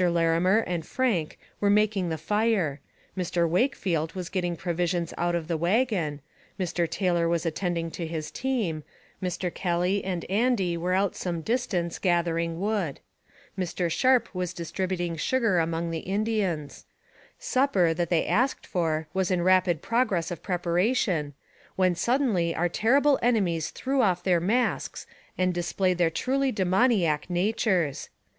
25 0.00 0.14
Larimer 0.14 0.58
and 0.60 0.86
Frank 0.86 1.38
were 1.60 1.68
making 1.68 2.08
the 2.08 2.16
fire; 2.16 2.80
Mr. 3.14 3.46
Wake 3.46 3.76
field 3.76 4.14
was 4.14 4.30
getting 4.30 4.56
provisions 4.56 5.12
out 5.18 5.34
of 5.34 5.46
the 5.46 5.58
wagon; 5.58 6.22
Mr. 6.58 6.88
Taylor 6.90 7.28
was 7.28 7.44
attending 7.44 7.90
to 7.90 8.06
his 8.06 8.30
team; 8.30 8.82
Mr. 9.22 9.52
Kelly 9.52 10.02
and 10.02 10.24
Andy 10.30 10.74
were 10.74 10.94
out 10.94 11.14
some 11.14 11.42
distance 11.42 11.98
gathering 11.98 12.58
wood; 12.58 13.00
Mr. 13.58 13.90
Sharp 13.92 14.34
was 14.34 14.54
distributing 14.54 15.16
sugar 15.16 15.58
among 15.58 15.90
the 15.90 15.98
Indians; 15.98 16.86
sup 17.38 17.74
per, 17.74 17.92
that 17.92 18.08
they 18.08 18.26
asked 18.26 18.66
for, 18.66 19.06
was 19.12 19.30
in 19.30 19.42
rapid 19.42 19.82
progress 19.82 20.30
of 20.30 20.42
prep 20.42 20.64
aration, 20.64 21.34
when 21.76 21.94
suddenly 21.94 22.54
our 22.54 22.70
terrible 22.70 23.18
enemies 23.20 23.68
threw 23.68 24.00
off 24.00 24.22
their 24.22 24.40
masks 24.40 25.06
and 25.36 25.52
displayed 25.52 25.98
their 25.98 26.08
truly 26.08 26.50
demoniac 26.50 27.28
na 27.28 27.52
tures. 27.52 28.08